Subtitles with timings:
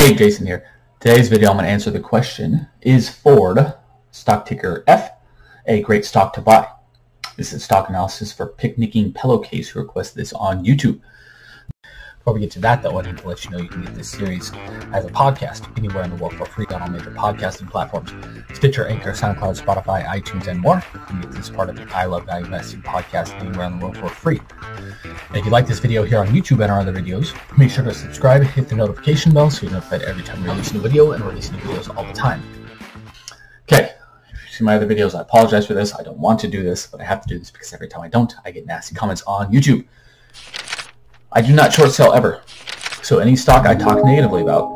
[0.00, 0.66] Hey, Jason here.
[0.98, 3.74] Today's video I'm going to answer the question, is Ford,
[4.12, 5.10] stock ticker F,
[5.66, 6.66] a great stock to buy?
[7.36, 11.00] This is stock analysis for Picnicking Pillowcase who requested this on YouTube.
[12.30, 13.92] Before we get to that, though, I need to let you know you can get
[13.96, 14.52] this series
[14.92, 18.12] as a podcast anywhere in the world for free on all major podcasting platforms
[18.54, 20.76] Stitcher, Anchor, SoundCloud, Spotify, iTunes, and more.
[20.94, 23.84] You can get this part of the I Love Value Investing podcast anywhere in the
[23.84, 24.40] world for free.
[25.02, 27.82] And if you like this video here on YouTube and our other videos, make sure
[27.82, 30.82] to subscribe, hit the notification bell so you're notified every time we release a new
[30.82, 32.40] video and release new videos all the time.
[33.64, 33.90] Okay,
[34.32, 35.96] if you see my other videos, I apologize for this.
[35.96, 38.02] I don't want to do this, but I have to do this because every time
[38.02, 39.84] I don't, I get nasty comments on YouTube.
[41.32, 42.42] I do not short sell ever.
[43.02, 44.68] So any stock I talk negatively about,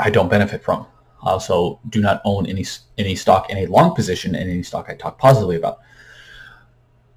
[0.00, 0.86] I don't benefit from.
[1.22, 2.64] I also do not own any
[2.96, 5.80] any stock in a long position in any stock I talk positively about.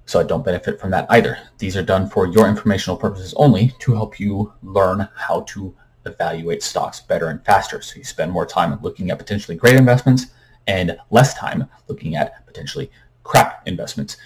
[0.04, 1.38] So I don't benefit from that either.
[1.58, 6.62] These are done for your informational purposes only to help you learn how to evaluate
[6.62, 7.80] stocks better and faster.
[7.80, 10.26] So you spend more time looking at potentially great investments
[10.66, 12.90] and less time looking at potentially
[13.24, 14.18] crap investments.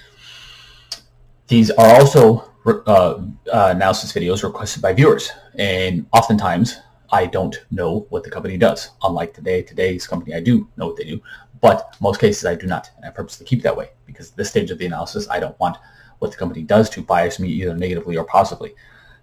[1.50, 5.32] These are also uh, uh, analysis videos requested by viewers.
[5.56, 6.76] And oftentimes,
[7.10, 8.90] I don't know what the company does.
[9.02, 11.20] Unlike today, today's company, I do know what they do.
[11.60, 12.90] But most cases, I do not.
[12.96, 15.58] And I purposely keep that way because at this stage of the analysis, I don't
[15.58, 15.76] want
[16.20, 18.76] what the company does to bias me either negatively or positively.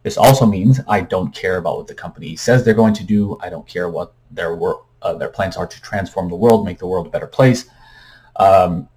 [0.04, 3.38] This also means I don't care about what the company says they're going to do.
[3.40, 6.80] I don't care what their work, uh, their plans are to transform the world, make
[6.80, 7.70] the world a better place.
[8.36, 8.90] Um,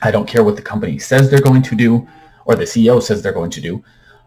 [0.00, 2.06] I don't care what the company says they're going to do
[2.48, 3.84] or the CEO says they're going to do.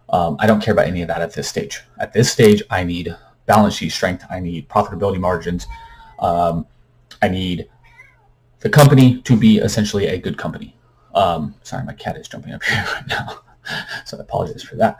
[0.10, 1.82] Um, I don't care about any of that at this stage.
[2.00, 3.14] At this stage, I need
[3.48, 4.24] balance sheet strength.
[4.30, 5.66] I need profitability margins.
[6.20, 6.68] Um,
[7.22, 7.68] I need
[8.60, 10.78] the company to be essentially a good company.
[11.16, 13.40] Um, sorry, my cat is jumping up here right now,
[14.06, 14.98] so I apologize for that.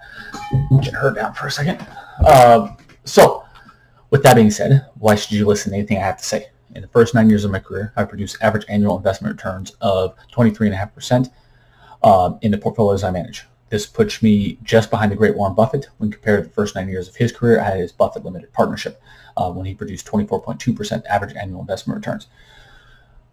[0.82, 1.86] Get her down for a second.
[2.26, 2.76] Uh,
[3.06, 3.46] so,
[4.10, 6.48] with that being said, why should you listen to anything I have to say?
[6.74, 10.16] In the first nine years of my career, I produced average annual investment returns of
[10.34, 11.30] 23.5%
[12.04, 13.46] um, in the portfolios I manage.
[13.70, 16.90] This puts me just behind the great Warren Buffett when compared to the first nine
[16.90, 19.02] years of his career at his Buffett Limited Partnership
[19.38, 22.28] uh, when he produced 24.2% average annual investment returns.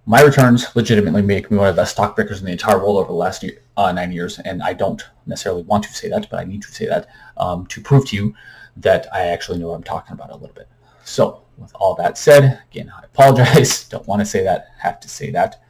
[0.06, 2.98] My returns legitimately make me one of the best stock pickers in the entire world
[2.98, 6.30] over the last year, uh, nine years, and I don't necessarily want to say that,
[6.30, 8.34] but I need to say that um, to prove to you
[8.76, 10.68] that I actually know what I'm talking about a little bit.
[11.04, 13.84] So, with all that said, again, I apologize.
[13.88, 14.68] Don't want to say that.
[14.78, 15.60] Have to say that.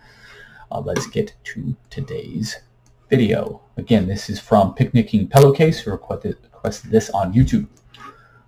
[0.70, 2.58] Uh, let's get to today's
[3.08, 3.62] video.
[3.78, 6.36] Again, this is from Picnicking Pillowcase, who requested,
[6.90, 7.66] this on YouTube.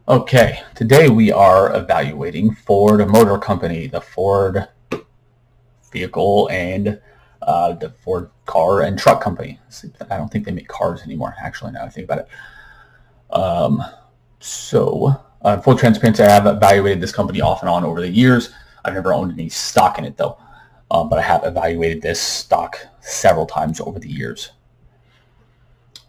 [0.06, 4.68] Okay, today we are evaluating Ford Motor Company, the Ford
[5.90, 7.00] vehicle and
[7.42, 9.58] uh, the Ford car and truck company.
[10.10, 13.34] I don't think they make cars anymore, actually, now I think about it.
[13.34, 13.82] Um,
[14.40, 18.50] so, uh, full transparency, I have evaluated this company off and on over the years.
[18.84, 20.36] I've never owned any stock in it, though.
[20.90, 24.52] Um, but I have evaluated this stock several times over the years.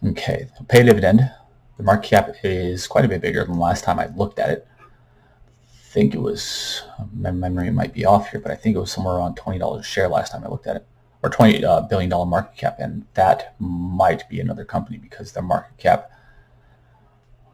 [0.04, 1.30] Okay, pay dividend.
[1.76, 4.66] The market cap is quite a bit bigger than last time I looked at it.
[4.78, 6.82] I think it was,
[7.14, 9.82] my memory might be off here, but I think it was somewhere around $20 a
[9.82, 10.86] share last time I looked at it,
[11.22, 15.42] or 20 uh, billion dollar market cap, and that might be another company because their
[15.42, 16.10] market cap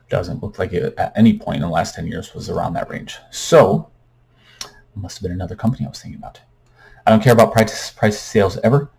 [0.09, 2.89] doesn't look like it at any point in the last 10 years was around that
[2.89, 3.19] range.
[3.31, 3.91] So,
[4.95, 6.41] must have been another company I was thinking about.
[7.07, 8.91] I don't care about price price sales ever,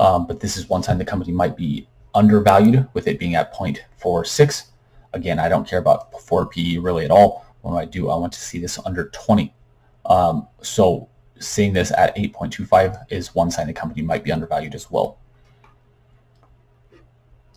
[0.00, 3.54] um, but this is one sign the company might be undervalued with it being at
[3.54, 4.66] 0.46.
[5.12, 7.46] Again, I don't care about forward PE really at all.
[7.62, 9.52] When I do, I want to see this under 20.
[10.06, 11.08] Um, so
[11.38, 15.18] seeing this at 8.25 is one sign the company might be undervalued as well.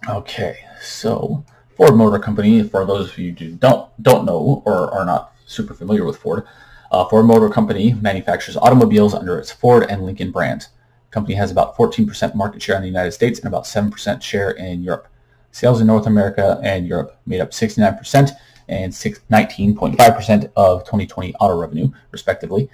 [0.08, 1.44] Okay, so
[1.76, 5.74] Ford Motor Company, for those of you who don't, don't know or are not super
[5.74, 6.46] familiar with Ford,
[6.92, 10.70] uh, Ford Motor Company manufactures automobiles under its Ford and Lincoln brands.
[11.12, 14.84] Company has about 14% market share in the United States and about 7% share in
[14.84, 15.08] Europe.
[15.52, 18.32] Sales in North America and Europe made up 69%
[18.68, 22.70] and 19.5% of 2020 auto revenue, respectively.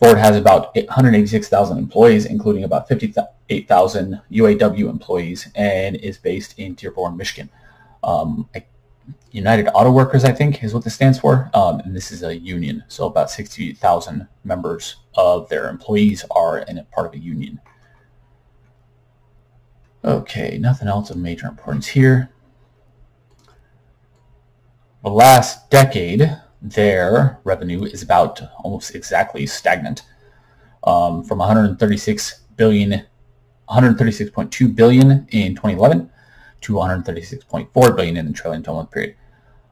[0.00, 7.16] Ford has about 186,000 employees, including about 58,000 UAW employees, and is based in Dearborn,
[7.16, 7.50] Michigan.
[8.02, 8.64] Um, I
[9.32, 11.50] United Auto Workers, I think, is what this stands for.
[11.54, 12.84] Um, and this is a union.
[12.88, 17.60] So about 60,000 members of their employees are in a part of a union.
[20.04, 22.30] Okay, nothing else of major importance here.
[25.02, 30.02] The last decade, their revenue is about almost exactly stagnant.
[30.84, 33.04] Um, from 136 billion,
[33.68, 36.10] 136.2 billion in 2011
[36.62, 39.16] to 136.4 billion in the trailing 12-month period.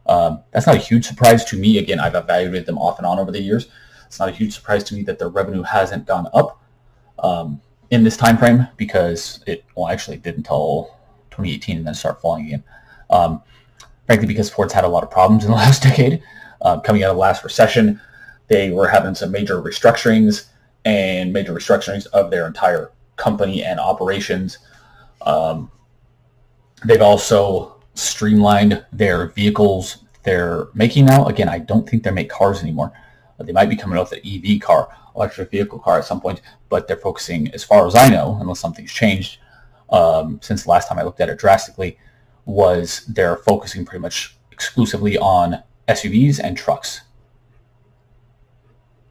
[0.06, 1.78] Um, that's not a huge surprise to me.
[1.78, 3.68] Again, I've evaluated them off and on over the years.
[4.06, 6.62] It's not a huge surprise to me that their revenue hasn't gone up
[7.18, 10.96] um, in this time frame because it well actually did until
[11.30, 12.64] 2018 and then start falling again.
[13.10, 13.42] Um,
[14.06, 16.22] frankly, because Ford's had a lot of problems in the last decade.
[16.62, 18.00] Uh, coming out of the last recession,
[18.48, 20.46] they were having some major restructurings
[20.84, 24.58] and major restructurings of their entire company and operations.
[25.22, 25.70] Um,
[26.84, 31.24] they've also streamlined their vehicles they're making now.
[31.26, 32.92] Again, I don't think they make cars anymore.
[33.38, 36.42] They might be coming out with an EV car, electric vehicle car at some point,
[36.68, 39.38] but they're focusing, as far as I know, unless something's changed
[39.90, 41.98] um, since the last time I looked at it drastically,
[42.44, 47.02] was they're focusing pretty much exclusively on SUVs and trucks.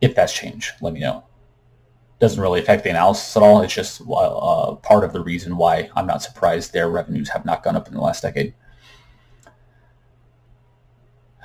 [0.02, 1.24] If that's changed, let me know.
[2.20, 3.62] Doesn't really affect the analysis at all.
[3.62, 7.64] It's just uh, part of the reason why I'm not surprised their revenues have not
[7.64, 8.56] gone up in the last decade.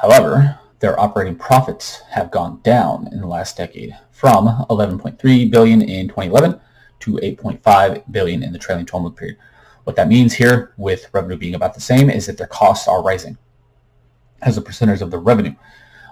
[0.00, 6.08] However, their operating profits have gone down in the last decade from 11.3 billion in
[6.08, 6.60] 2011
[7.00, 9.36] to 8.5 billion in the trailing 12-month period.
[9.84, 13.02] What that means here, with revenue being about the same, is that their costs are
[13.02, 13.36] rising
[14.42, 15.54] as a percentage of the revenue.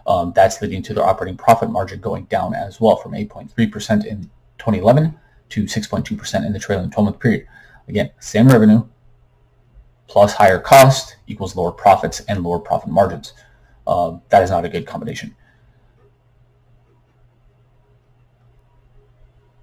[0.07, 4.31] Um, that's leading to their operating profit margin going down as well from 8.3% in
[4.61, 5.19] 2011
[5.51, 7.47] to 6.2% in the trailing 12-month period.
[7.89, 8.87] Again, same revenue
[10.07, 13.33] plus higher cost equals lower profits and lower profit margins.
[13.87, 15.35] Uh, that is not a good combination.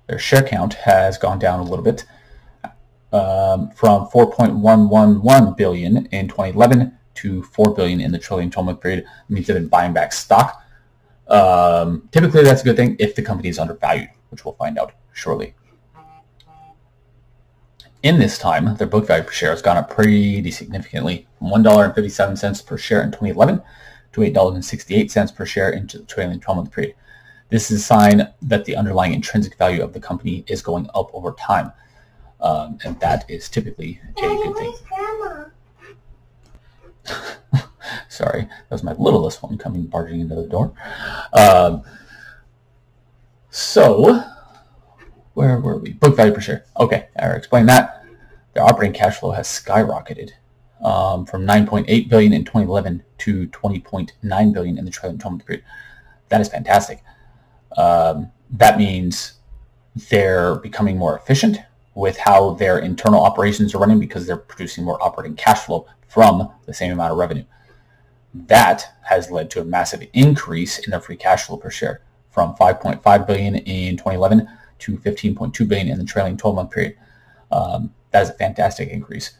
[0.07, 2.05] Their share count has gone down a little bit
[3.11, 8.99] um, from 4.111 billion in 2011 to 4 billion in the trailing 12-month period.
[8.99, 10.63] It means they've been buying back stock.
[11.29, 14.93] Um, typically, that's a good thing if the company is undervalued, which we'll find out
[15.13, 15.53] shortly.
[18.03, 22.65] In this time, their book value per share has gone up pretty significantly from $1.57
[22.65, 23.61] per share in 2011
[24.13, 26.95] to $8.68 per share into the trailing 12-month period.
[27.49, 31.09] This is a sign that the underlying intrinsic value of the company is going up
[31.13, 31.71] over time.
[32.39, 34.73] Um, and that is typically a good thing.
[38.17, 40.73] Sorry, that was my littlest one coming barging into the door.
[41.33, 41.83] Um,
[43.51, 44.23] so,
[45.35, 45.93] where were we?
[45.93, 46.65] Book value per share.
[46.79, 48.03] Okay, I explained that.
[48.55, 50.31] Their operating cash flow has skyrocketed
[50.83, 55.63] um, from 9.8 billion in 2011 to 20.9 billion in the trailing 12 month period.
[56.29, 57.03] That is fantastic.
[57.77, 59.33] Um, that means
[60.09, 61.59] they're becoming more efficient
[61.93, 66.51] with how their internal operations are running because they're producing more operating cash flow from
[66.65, 67.43] the same amount of revenue.
[68.33, 72.55] That has led to a massive increase in their free cash flow per share from
[72.55, 74.47] 5.5 billion in 2011
[74.79, 76.95] to 15.2 billion in the trailing 12-month period.
[77.51, 79.37] Um, that is a fantastic increase.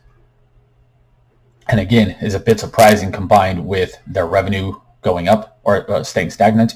[1.67, 6.31] And again, is a bit surprising combined with their revenue going up or uh, staying
[6.31, 6.73] stagnant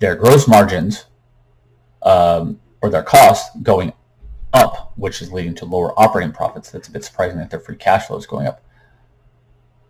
[0.00, 1.06] their gross margins
[2.02, 3.92] um, or their costs going
[4.52, 6.70] up, which is leading to lower operating profits.
[6.70, 8.62] That's a bit surprising that their free cash flow is going up.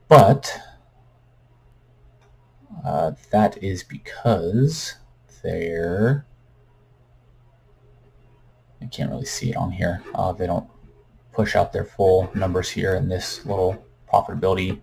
[0.09, 0.57] But
[2.85, 4.95] uh, that is because
[5.43, 6.27] they're,
[8.81, 10.03] I can't really see it on here.
[10.15, 10.69] Uh, they don't
[11.33, 14.81] push out their full numbers here in this little profitability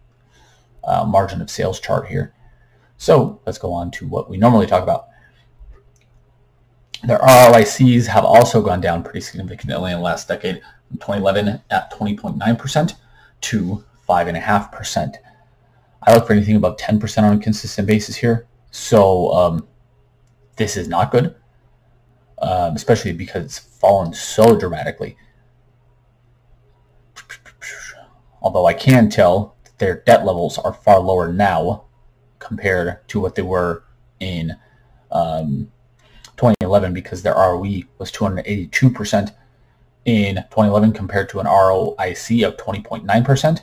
[0.83, 2.33] uh, margin of sales chart here.
[2.97, 5.07] So let's go on to what we normally talk about.
[7.03, 11.91] Their ROICs have also gone down pretty significantly in the last decade, from 2011 at
[11.91, 12.93] 20.9%
[13.41, 15.15] to 5.5%.
[16.03, 18.47] I look for anything above 10% on a consistent basis here.
[18.71, 19.67] So um,
[20.55, 21.35] this is not good,
[22.41, 25.17] um, especially because it's fallen so dramatically.
[28.41, 31.85] Although I can tell that their debt levels are far lower now
[32.39, 33.83] compared to what they were
[34.19, 34.55] in
[35.11, 35.71] um,
[36.37, 39.35] 2011 because their ROE was 282%
[40.05, 43.61] in 2011 compared to an ROIC of 20.9%.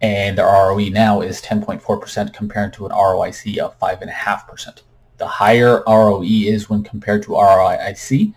[0.00, 4.82] And their ROE now is 10.4% compared to an ROIC of 5.5%.
[5.16, 8.32] The higher ROE is when compared to ROIC,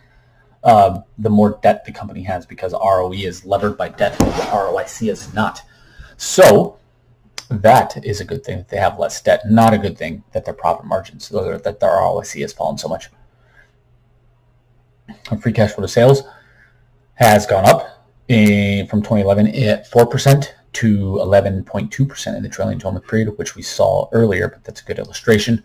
[0.64, 5.10] uh, the more debt the company has because ROE is levered by debt, while ROIC
[5.10, 5.62] is not.
[6.18, 6.78] So
[7.50, 9.42] that is a good thing that they have less debt.
[9.50, 13.10] Not a good thing that their profit margins, that their ROIC has fallen so much
[15.42, 16.24] free cash flow to sales
[17.16, 23.38] has gone up in, from 2011 at 4% to 11.2% in the trailing 12-month period,
[23.38, 25.64] which we saw earlier, but that's a good illustration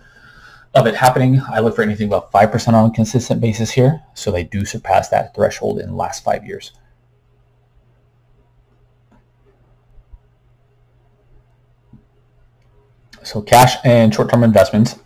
[0.74, 1.40] of it happening.
[1.48, 5.08] I look for anything about 5% on a consistent basis here, so they do surpass
[5.08, 6.72] that threshold in the last five years.
[13.22, 15.00] So cash and short-term investments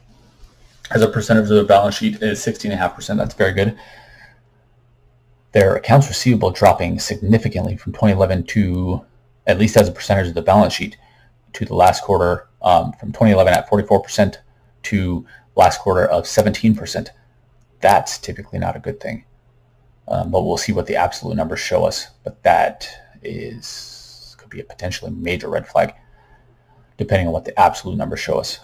[0.90, 3.16] as a percentage of the balance sheet is 16.5%.
[3.16, 3.78] That's very good.
[5.52, 9.04] Their accounts receivable dropping significantly from 2011 to
[9.50, 10.97] at least as a percentage of the balance sheet
[11.52, 14.37] to the last quarter um, from 2011 at 44%
[14.85, 15.26] to
[15.57, 17.09] last quarter of 17%.
[17.80, 19.25] That's typically not a good thing.
[20.09, 22.09] Um, but we'll see what the absolute numbers show us.
[22.25, 22.88] But that
[23.23, 25.95] is could be a potentially major red flag,
[26.97, 28.61] depending on what the absolute numbers show us.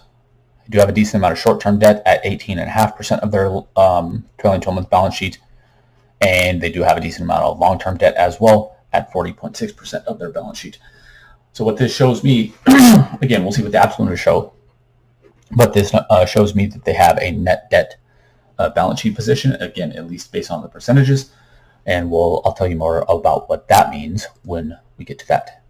[0.65, 4.61] They do have a decent amount of short-term debt at 18.5% of their um, trailing
[4.61, 5.39] 12 month balance sheet,
[6.21, 10.19] and they do have a decent amount of long-term debt as well at 40.6% of
[10.19, 10.79] their balance sheet.
[11.53, 12.53] So what this shows me,
[13.23, 14.53] again, we'll see what the absolute numbers show,
[15.53, 17.97] but this uh, shows me that they have a net debt
[18.59, 21.33] uh, balance sheet position, again, at least based on the percentages.
[21.85, 25.63] And we'll, I'll tell you more about what that means when we get to that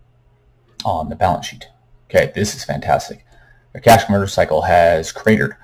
[0.85, 1.69] on the balance sheet.
[2.09, 3.25] Okay, this is fantastic.
[3.73, 5.57] Their cash conversion cycle has cratered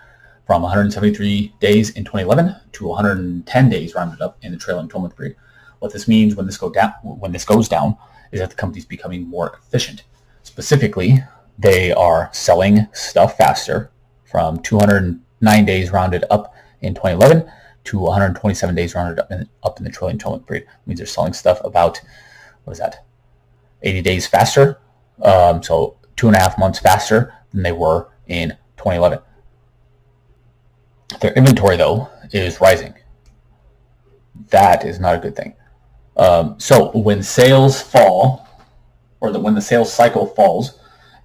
[0.47, 5.37] from 173 days in 2011 to 110 days rounded up in the trailing 12-month period.
[5.82, 7.96] What this means when this go down, when this goes down,
[8.30, 10.04] is that the company is becoming more efficient.
[10.44, 11.18] Specifically,
[11.58, 13.90] they are selling stuff faster
[14.24, 17.50] from 209 days rounded up in 2011
[17.82, 20.68] to 127 days rounded up in, up in the trailing 12-month period.
[20.68, 22.00] It means they're selling stuff about,
[22.62, 23.04] what is that,
[23.82, 24.78] 80 days faster.
[25.20, 29.18] Um, so two and a half months faster than they were in 2011.
[31.20, 32.94] Their inventory, though, is rising.
[34.50, 35.54] That is not a good thing.
[36.16, 38.49] Um, so when sales fall,
[39.21, 40.78] or the, when the sales cycle falls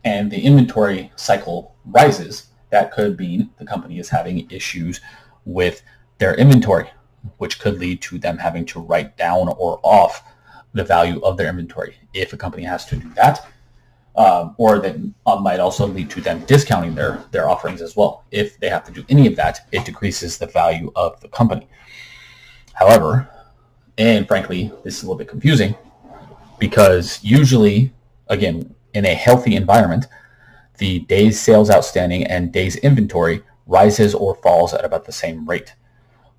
[0.03, 5.01] and the inventory cycle rises, that could mean the company is having issues
[5.45, 5.81] with
[6.17, 6.89] their inventory,
[7.37, 10.23] which could lead to them having to write down or off
[10.73, 13.45] the value of their inventory if a company has to do that.
[14.15, 14.95] Um, or that
[15.27, 18.25] uh, might also lead to them discounting their, their offerings as well.
[18.31, 21.67] If they have to do any of that, it decreases the value of the company.
[22.73, 23.29] However,
[23.97, 25.75] and frankly, this is a little bit confusing
[26.59, 27.93] because usually,
[28.27, 30.07] again, in a healthy environment,
[30.77, 35.73] the days sales outstanding and days inventory rises or falls at about the same rate.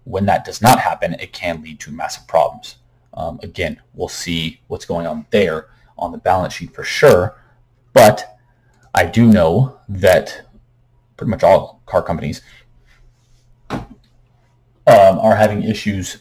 [0.04, 2.76] When that does not happen, it can lead to massive problems.
[3.14, 7.36] Um, again, we'll see what's going on there on the balance sheet for sure.
[7.92, 8.38] But
[8.94, 10.42] I do know that
[11.16, 12.42] pretty much all car companies
[13.70, 13.88] um,
[14.86, 16.18] are having issues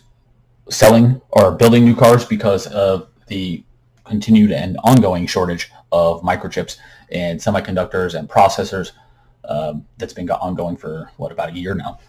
[0.69, 3.63] selling or building new cars because of the
[4.03, 6.77] continued and ongoing shortage of microchips
[7.12, 8.91] and semiconductors and processors
[9.45, 12.00] um, that's been ongoing for what about a year now.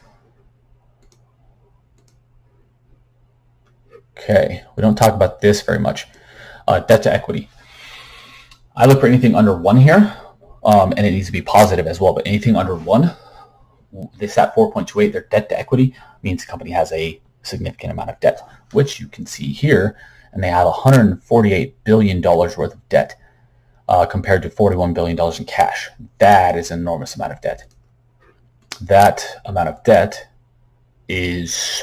[4.17, 6.07] Okay, we don't talk about this very much.
[6.67, 7.49] Uh, debt to equity.
[8.77, 10.17] I look for anything under one here,
[10.65, 12.13] um, and it needs to be positive as well.
[12.13, 13.13] But anything under one,
[14.19, 18.21] this at 4.28, their debt to equity means the company has a significant amount of
[18.21, 18.41] debt,
[18.73, 19.97] which you can see here,
[20.33, 23.17] and they have 148 billion dollars worth of debt
[23.89, 25.89] uh, compared to $41 billion in cash.
[26.19, 27.65] That is an enormous amount of debt.
[28.81, 30.29] That amount of debt
[31.09, 31.83] is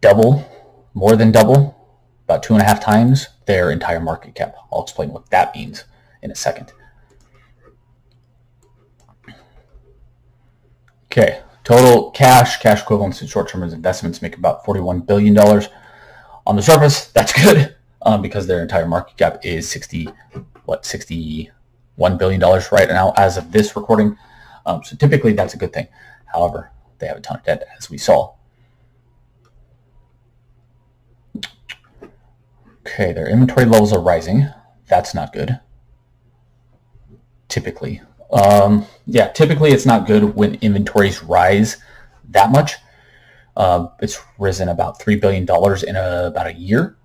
[0.00, 0.44] double,
[0.92, 1.74] more than double,
[2.24, 4.54] about two and a half times their entire market cap.
[4.72, 5.84] I'll explain what that means
[6.22, 6.72] in a second.
[11.06, 15.36] Okay, total cash, cash equivalents, and short-term investments make about $41 billion.
[16.46, 20.08] On the surface, that's good um, because their entire market cap is 60,
[20.66, 24.16] what, 61 billion dollars right now as of this recording.
[24.66, 25.88] Um, so typically that's a good thing.
[26.26, 28.34] However, they have a ton of debt as we saw.
[32.86, 34.48] Okay, their inventory levels are rising.
[34.88, 35.58] That's not good.
[37.48, 38.02] Typically.
[38.34, 41.78] Um, yeah, typically it's not good when inventories rise
[42.30, 42.74] that much.
[43.56, 45.44] Uh, it's risen about $3 billion
[45.86, 46.96] in a, about a year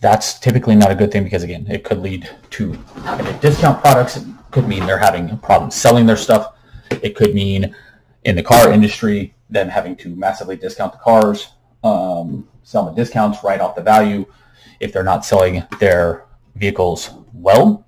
[0.00, 4.16] that's typically not a good thing because again, it could lead to having discount products.
[4.16, 6.54] It could mean they're having problems selling their stuff.
[6.90, 7.74] It could mean
[8.24, 11.52] in the car industry, them having to massively discount the cars,
[11.82, 14.24] um, sell the discounts right off the value.
[14.80, 17.86] If they're not selling their vehicles well,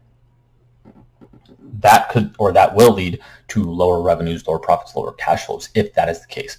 [1.80, 5.92] that could or that will lead to lower revenues, lower profits, lower cash flows if
[5.94, 6.56] that is the case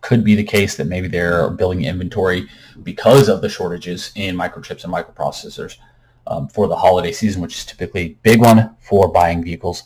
[0.00, 2.48] could be the case that maybe they're building inventory
[2.82, 5.76] because of the shortages in microchips and microprocessors
[6.26, 9.84] um, for the holiday season, which is typically a big one for buying vehicles.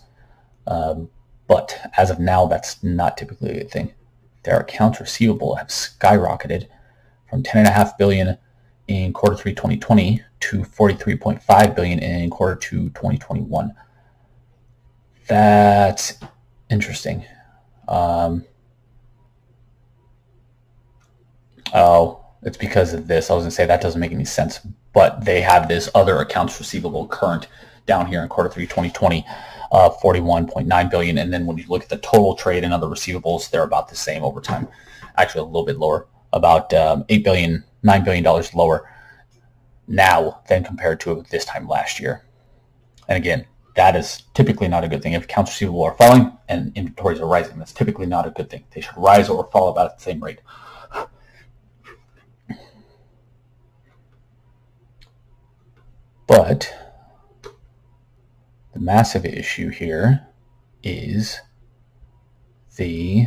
[0.66, 1.08] Um,
[1.46, 3.94] but as of now, that's not typically a good thing.
[4.42, 6.66] Their accounts receivable have skyrocketed
[7.28, 8.38] from 10.5 billion
[8.88, 13.72] in quarter three 2020 to 43.5 billion in quarter two 2021.
[15.32, 16.12] That's
[16.68, 17.24] interesting.
[17.88, 18.44] Um,
[21.72, 23.30] oh, it's because of this.
[23.30, 24.60] I was going to say that doesn't make any sense,
[24.92, 27.48] but they have this other accounts receivable current
[27.86, 29.24] down here in quarter three 2020,
[29.72, 31.16] uh, 41.9 billion.
[31.16, 33.96] And then when you look at the total trade and other receivables, they're about the
[33.96, 34.68] same over time.
[35.16, 38.86] Actually, a little bit lower, about um, 8 billion, 9 billion dollars lower
[39.88, 42.22] now than compared to this time last year.
[43.08, 45.14] And again, that is typically not a good thing.
[45.14, 48.64] If accounts receivable are falling and inventories are rising, that's typically not a good thing.
[48.70, 50.40] They should rise or fall about the same rate.
[56.26, 56.72] But
[58.72, 60.28] the massive issue here
[60.82, 61.40] is
[62.76, 63.26] the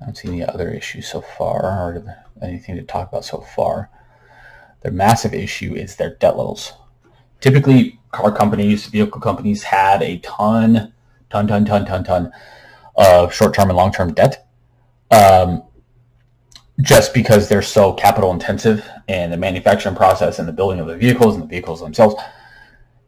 [0.00, 3.90] I don't see any other issues so far or anything to talk about so far.
[4.82, 6.72] Their massive issue is their debt levels.
[7.40, 10.92] Typically, car companies, vehicle companies had a ton,
[11.30, 12.32] ton, ton, ton, ton, ton
[12.96, 14.48] of short-term and long-term debt.
[15.10, 15.62] Um,
[16.80, 20.96] just because they're so capital intensive in the manufacturing process and the building of the
[20.96, 22.14] vehicles and the vehicles themselves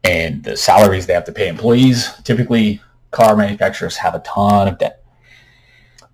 [0.03, 2.09] and the salaries they have to pay employees.
[2.23, 5.03] Typically, car manufacturers have a ton of debt.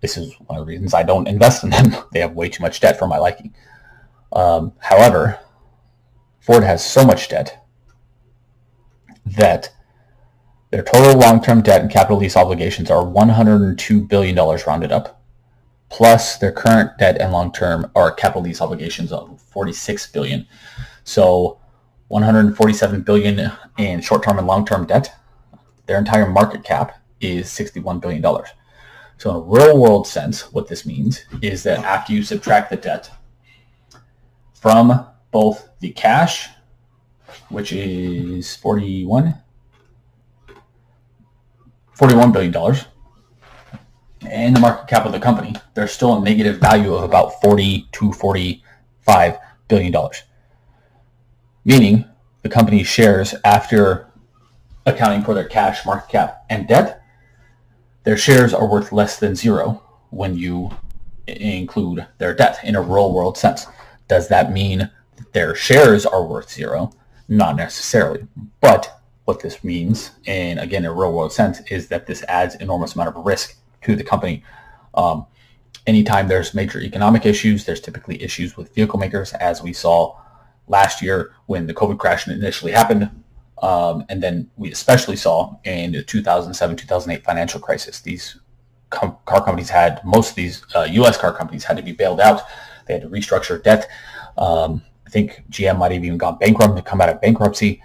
[0.01, 1.95] This is one of the reasons I don't invest in them.
[2.11, 3.53] they have way too much debt for my liking.
[4.31, 5.39] Um, however,
[6.39, 7.66] Ford has so much debt
[9.35, 9.73] that
[10.71, 15.21] their total long-term debt and capital lease obligations are $102 billion rounded up,
[15.89, 20.45] plus their current debt and long-term or capital lease obligations of 46 billion.
[21.03, 21.59] So
[22.09, 25.13] 147 billion in short-term and long-term debt.
[25.85, 28.49] Their entire market cap is 61 billion dollars.
[29.17, 33.09] So in a real-world sense, what this means is that after you subtract the debt
[34.53, 36.49] from both the cash,
[37.49, 39.35] which is 41,
[41.93, 42.85] 41 billion dollars,
[44.21, 47.87] and the market cap of the company, there's still a negative value of about 40
[47.93, 50.23] to 45 billion dollars.
[51.65, 52.05] Meaning
[52.41, 54.07] the company's shares after
[54.85, 57.01] accounting for their cash, market cap, and debt,
[58.03, 60.71] their shares are worth less than zero when you
[61.27, 63.67] include their debt in a real world sense.
[64.07, 64.89] Does that mean
[65.33, 66.91] their shares are worth zero?
[67.27, 68.27] Not necessarily.
[68.61, 72.55] But what this means, and again, in a real world sense, is that this adds
[72.55, 74.43] enormous amount of risk to the company.
[74.93, 75.25] Um,
[75.85, 80.17] anytime there's major economic issues, there's typically issues with vehicle makers, as we saw
[80.67, 83.09] last year when the COVID crash initially happened.
[83.61, 88.39] Um, and then we especially saw in the 2007-2008 financial crisis, these
[88.91, 91.17] com- car companies had, most of these uh, U.S.
[91.17, 92.43] car companies had to be bailed out.
[92.85, 93.89] They had to restructure debt.
[94.37, 97.81] Um, I think GM might have even gone bankrupt to come out of bankruptcy.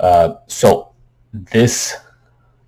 [0.00, 0.92] Uh, so
[1.34, 1.94] this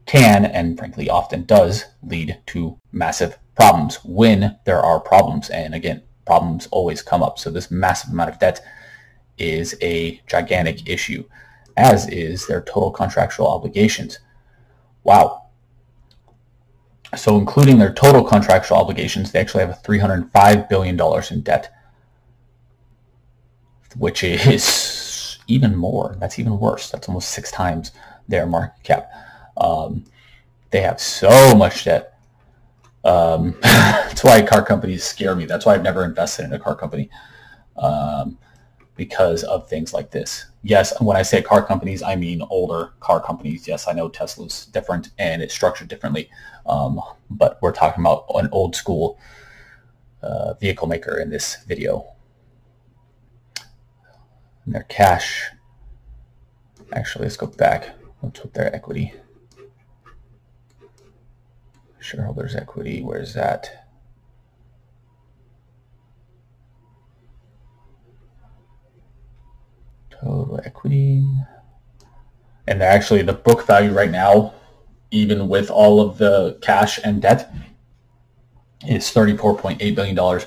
[0.04, 5.48] can and frankly often does lead to massive problems when there are problems.
[5.48, 7.38] And again, problems always come up.
[7.38, 8.60] So this massive amount of debt
[9.38, 11.24] is a gigantic issue,
[11.78, 14.18] as is their total contractual obligations.
[15.02, 15.46] Wow.
[17.16, 21.72] So including their total contractual obligations, they actually have $305 billion in debt
[23.96, 26.16] which is even more.
[26.18, 26.90] That's even worse.
[26.90, 27.92] That's almost six times
[28.28, 29.10] their market cap.
[29.56, 30.04] Um,
[30.70, 32.18] they have so much debt.
[33.04, 35.44] Um, that's why car companies scare me.
[35.44, 37.10] That's why I've never invested in a car company
[37.76, 38.38] um,
[38.96, 40.46] because of things like this.
[40.62, 43.66] Yes, when I say car companies, I mean older car companies.
[43.66, 46.30] Yes, I know Tesla's different and it's structured differently,
[46.66, 49.18] um, but we're talking about an old school
[50.22, 52.06] uh, vehicle maker in this video
[54.64, 55.50] and their cash.
[56.92, 57.90] Actually, let's go back.
[58.22, 59.14] Let's put their equity.
[61.98, 63.86] Shareholders equity, where's that?
[70.10, 71.24] Total equity.
[72.66, 74.54] And they're actually the book value right now,
[75.10, 77.52] even with all of the cash and debt,
[78.86, 80.40] is $34.8 billion,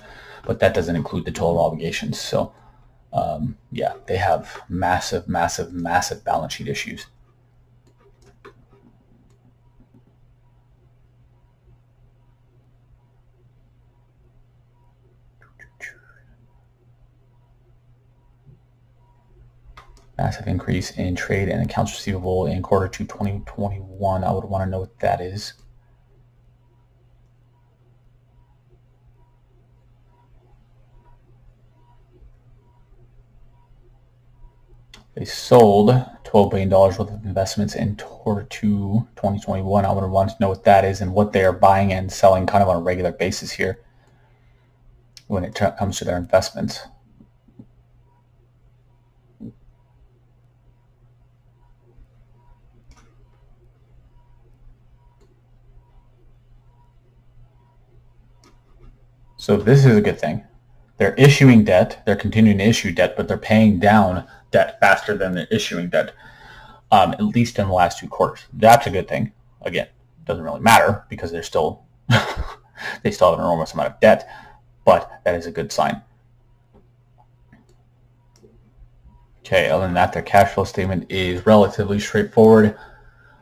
[0.46, 2.20] but that doesn't include the total obligations.
[2.20, 2.54] So
[3.16, 7.08] um, yeah, they have massive, massive, massive balance sheet issues.
[20.18, 24.24] Massive increase in trade and accounts receivable in quarter two 2021.
[24.24, 25.54] I would want to know what that is.
[35.26, 39.84] They sold $12 billion worth of investments in Tor 2 2021.
[39.84, 42.46] I would want to know what that is and what they are buying and selling
[42.46, 43.80] kind of on a regular basis here
[45.26, 46.82] when it comes to their investments.
[59.38, 60.44] So this is a good thing.
[60.98, 62.04] They're issuing debt.
[62.06, 66.14] They're continuing to issue debt, but they're paying down debt faster than they're issuing debt,
[66.90, 68.46] um, at least in the last two quarters.
[68.54, 69.34] That's a good thing.
[69.64, 69.90] Again,
[70.24, 71.84] doesn't really matter because they're still
[73.04, 74.30] they still have an enormous amount of debt,
[74.86, 76.02] but that is a good sign.
[79.40, 82.78] Okay, other than that, their cash flow statement is relatively straightforward.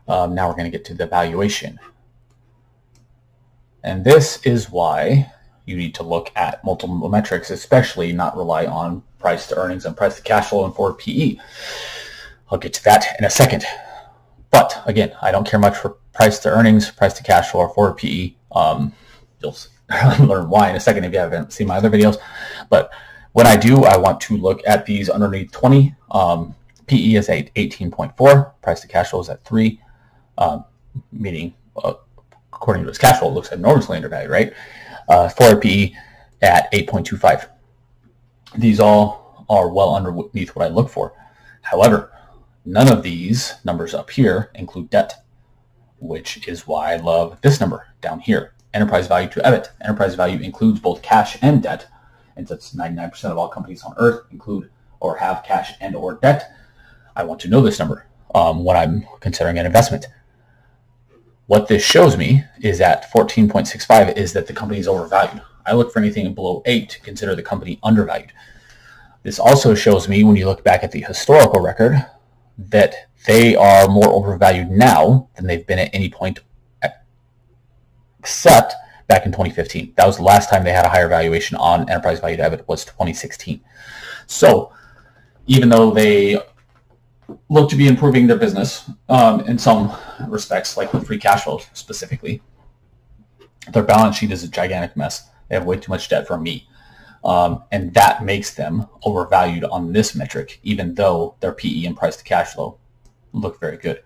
[0.08, 1.80] Um, now we're going to get to the valuation.
[3.84, 5.32] And this is why
[5.66, 9.96] you need to look at multiple metrics, especially not rely on price to earnings and
[9.96, 11.38] price to cash flow and forward PE.
[12.52, 13.64] I'll get to that in a second.
[14.52, 17.74] But again, I don't care much for price to earnings, price to cash flow, or
[17.74, 18.34] forward PE.
[18.52, 18.94] Um,
[19.42, 19.56] you'll
[20.20, 22.18] learn why in a second if you haven't seen my other videos.
[22.70, 22.92] But
[23.32, 25.96] when I do, I want to look at these underneath 20.
[26.12, 29.80] Um, PE is at 18.4, price to cash flow is at 3,
[30.38, 30.66] um,
[31.12, 31.94] meaning uh,
[32.52, 34.54] according to its cash flow, it looks enormously undervalued, right?
[35.10, 35.94] Uh, forward PE
[36.42, 37.50] at 8.25.
[38.58, 41.14] These all are well underneath what I look for.
[41.62, 42.12] However,
[42.66, 45.24] none of these numbers up here include debt,
[46.00, 48.54] which is why I love this number down here.
[48.74, 49.70] Enterprise value to EBIT.
[49.82, 51.88] Enterprise value includes both cash and debt,
[52.36, 56.52] and since 99% of all companies on earth include or have cash and or debt,
[57.16, 60.08] I want to know this number um, when I'm considering an investment.
[61.54, 65.40] What this shows me is that 14.65 is that the company is overvalued.
[65.68, 68.32] I look for anything below 8 to consider the company undervalued.
[69.22, 72.04] This also shows me, when you look back at the historical record,
[72.58, 72.96] that
[73.28, 76.40] they are more overvalued now than they've been at any point
[78.18, 78.74] except
[79.08, 79.94] back in 2015.
[79.96, 82.68] That was the last time they had a higher valuation on enterprise value to EBIT
[82.68, 83.62] was 2016.
[84.26, 84.74] So
[85.46, 86.40] even though they
[87.50, 89.96] look to be improving their business um, in some
[90.28, 92.42] respects, like with free cash flow specifically.
[93.72, 95.30] Their balance sheet is a gigantic mess.
[95.48, 96.68] They have way too much debt for me.
[97.24, 102.18] Um, and that makes them overvalued on this metric, even though their PE and price
[102.18, 102.78] to cash flow
[103.32, 104.04] look very good.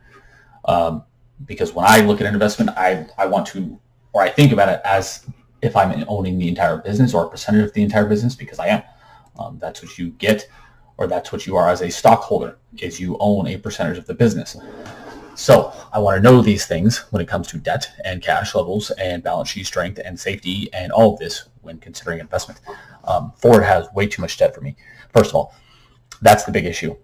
[0.65, 1.03] Um,
[1.45, 3.80] because when I look at an investment, I, I want to,
[4.13, 5.25] or I think about it as
[5.62, 8.67] if I'm owning the entire business or a percentage of the entire business, because I
[8.67, 8.84] am.
[9.39, 10.47] Um, that's what you get
[10.97, 14.13] or that's what you are as a stockholder, is you own a percentage of the
[14.13, 14.57] business.
[15.36, 18.89] So I want to know these things when it comes to debt and cash levels
[18.91, 22.60] and balance sheet strength and safety and all of this when considering investment.
[23.03, 24.75] Um, Ford has way too much debt for me.
[25.13, 25.53] First of all,
[26.23, 26.95] that's the big issue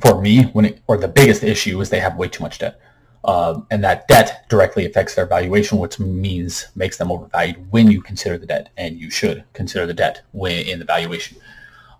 [0.00, 0.44] for me.
[0.44, 2.80] When it, or the biggest issue is they have way too much debt,
[3.24, 8.00] um, and that debt directly affects their valuation, which means makes them overvalued when you
[8.02, 11.38] consider the debt, and you should consider the debt when in the valuation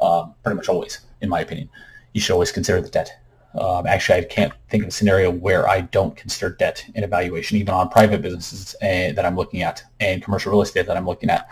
[0.01, 1.69] um, pretty much always, in my opinion.
[2.13, 3.11] You should always consider the debt.
[3.59, 7.57] Um, actually, I can't think of a scenario where I don't consider debt in evaluation,
[7.57, 11.07] even on private businesses uh, that I'm looking at and commercial real estate that I'm
[11.07, 11.49] looking at.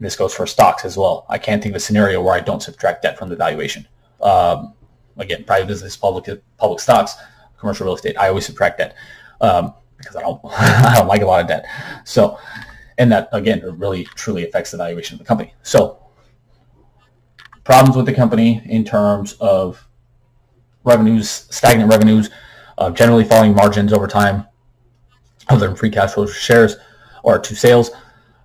[0.00, 1.26] This goes for stocks as well.
[1.28, 3.88] I can't think of a scenario where I don't subtract debt from the valuation.
[4.20, 4.74] Um,
[5.16, 7.16] again, private business, public public stocks,
[7.58, 8.16] commercial real estate.
[8.16, 8.94] I always subtract debt
[9.40, 11.66] um, because I don't I don't like a lot of debt.
[12.04, 12.38] So,
[12.96, 15.52] and that again really truly affects the valuation of the company.
[15.64, 15.98] So
[17.68, 19.86] problems with the company in terms of
[20.84, 22.30] revenues, stagnant revenues,
[22.78, 24.46] uh, generally falling margins over time,
[25.50, 26.76] other than free cash flow shares
[27.22, 27.90] or to sales.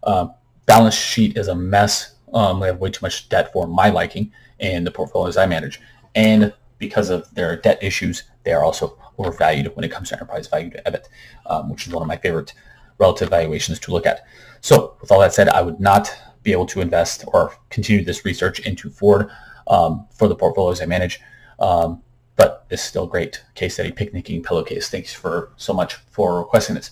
[0.03, 0.27] Uh,
[0.65, 2.15] balance sheet is a mess.
[2.33, 5.79] Um, they have way too much debt for my liking and the portfolios I manage.
[6.15, 10.47] And because of their debt issues, they are also overvalued when it comes to enterprise
[10.47, 11.05] value to EBIT,
[11.45, 12.53] um, which is one of my favorite
[12.97, 14.25] relative valuations to look at.
[14.59, 18.25] So with all that said, I would not be able to invest or continue this
[18.25, 19.29] research into Ford
[19.67, 21.19] um, for the portfolios I manage.
[21.59, 22.03] Um,
[22.35, 24.89] but it's still great case study picnicking pillowcase.
[24.89, 26.91] Thanks for so much for requesting this.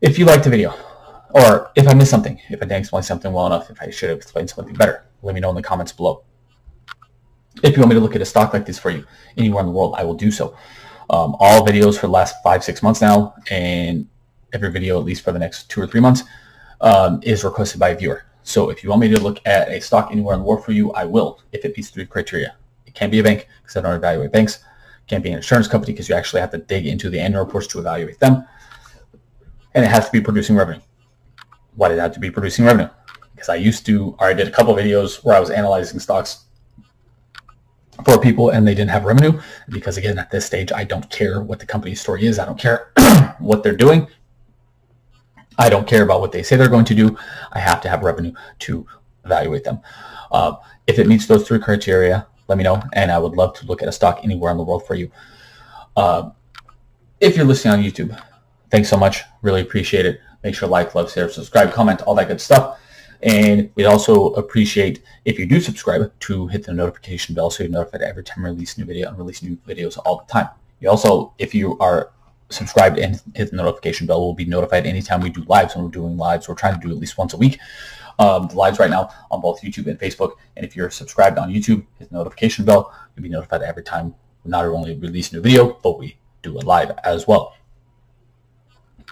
[0.00, 0.74] If you liked the video,
[1.30, 4.10] or if I missed something, if I didn't explain something well enough, if I should
[4.10, 6.22] have explained something better, let me know in the comments below.
[7.62, 9.04] If you want me to look at a stock like this for you
[9.36, 10.56] anywhere in the world, I will do so.
[11.10, 14.06] Um, all videos for the last five, six months now, and
[14.52, 16.22] every video at least for the next two or three months
[16.84, 18.24] um, is requested by a viewer.
[18.44, 20.72] So if you want me to look at a stock anywhere in the world for
[20.72, 22.54] you, I will, if it meets three criteria.
[22.86, 24.56] It can't be a bank because I don't evaluate banks.
[24.56, 27.42] It can't be an insurance company because you actually have to dig into the annual
[27.42, 28.46] reports to evaluate them.
[29.74, 30.80] And it has to be producing revenue.
[31.74, 32.90] Why did it have to be producing revenue?
[33.34, 36.44] Because I used to, or I did a couple videos where I was analyzing stocks
[38.04, 41.42] for people and they didn't have revenue because again at this stage I don't care
[41.42, 42.90] what the company's story is I don't care
[43.38, 44.08] what they're doing
[45.58, 47.16] I don't care about what they say they're going to do.
[47.52, 48.86] I have to have revenue to
[49.24, 49.80] evaluate them.
[50.30, 53.66] Uh, if it meets those three criteria let me know and I would love to
[53.66, 55.10] look at a stock anywhere in the world for you.
[55.96, 56.30] Uh,
[57.20, 58.20] if you're listening on YouTube
[58.70, 59.22] thanks so much.
[59.42, 60.20] Really appreciate it.
[60.42, 62.80] Make sure like love share subscribe comment all that good stuff.
[63.22, 67.72] And we'd also appreciate if you do subscribe to hit the notification bell so you're
[67.72, 70.48] notified every time I release a new video and release new videos all the time.
[70.80, 72.10] You also, if you are
[72.50, 75.90] subscribed and hit the notification bell, We'll be notified anytime we do lives when we're
[75.90, 76.48] doing lives.
[76.48, 77.58] We're trying to do at least once a week.
[78.18, 80.32] Um, the lives right now on both YouTube and Facebook.
[80.56, 82.94] And if you're subscribed on YouTube, hit the notification bell.
[83.16, 86.56] You'll be notified every time we not only release a new video, but we do
[86.56, 87.54] a live as well.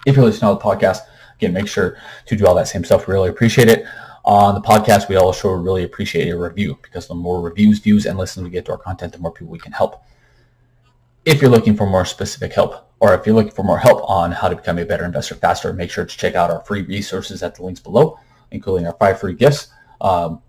[0.07, 0.99] If you're listening to the podcast,
[1.37, 3.07] again, make sure to do all that same stuff.
[3.07, 3.85] We really appreciate it.
[4.25, 8.16] On the podcast, we also really appreciate a review because the more reviews, views, and
[8.16, 10.05] listens we get to our content, the more people we can help.
[11.25, 14.31] If you're looking for more specific help, or if you're looking for more help on
[14.31, 17.43] how to become a better investor faster, make sure to check out our free resources
[17.43, 18.17] at the links below,
[18.53, 19.73] including our five free gifts.
[20.01, 20.41] Um,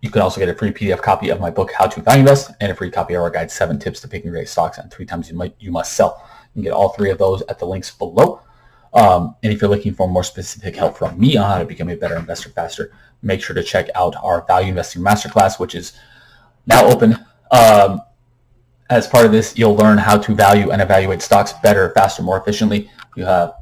[0.00, 2.52] you can also get a free PDF copy of my book, How to Value Invest,
[2.60, 5.04] and a free copy of our guide, Seven Tips to Picking Great Stocks and Three
[5.04, 6.22] Times You, might, you Must Sell.
[6.54, 8.40] You can get all three of those at the links below.
[8.94, 11.88] Um, and if you're looking for more specific help from me on how to become
[11.88, 15.98] a better investor faster, make sure to check out our Value Investing Masterclass, which is
[16.68, 17.16] now open.
[17.50, 18.02] Um,
[18.90, 22.38] as part of this, you'll learn how to value and evaluate stocks better, faster, more
[22.38, 22.90] efficiently.
[23.16, 23.54] You have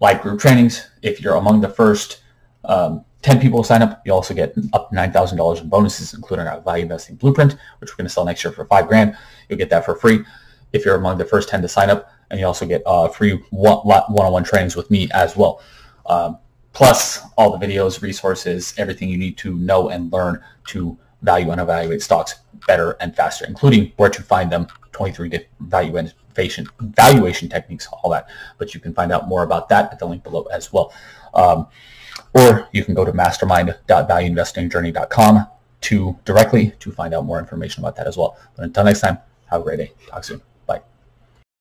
[0.00, 0.88] live group trainings.
[1.02, 2.22] If you're among the first
[2.64, 6.60] um, 10 people to sign up, you also get up $9,000 in bonuses, including our
[6.60, 9.16] value investing blueprint, which we're going to sell next year for five grand.
[9.48, 10.24] You'll get that for free.
[10.72, 13.42] If you're among the first 10 to sign up, and you also get uh, free
[13.50, 15.62] one-on-one trainings with me as well.
[16.06, 16.38] Um,
[16.74, 21.60] plus all the videos, resources, everything you need to know and learn to value and
[21.60, 28.10] evaluate stocks better and faster, including where to find them, 23 valuation, valuation techniques, all
[28.10, 28.28] that.
[28.58, 30.92] But you can find out more about that at the link below as well.
[31.34, 31.66] Um,
[32.34, 35.46] or you can go to mastermind.valueinvestingjourney.com
[35.80, 38.36] to directly to find out more information about that as well.
[38.56, 39.92] But until next time, have a great day.
[40.08, 40.47] Talk soon.